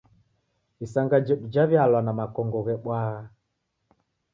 [0.85, 3.25] Isanga jedu jaw'ialwa na makongo ghebwagha.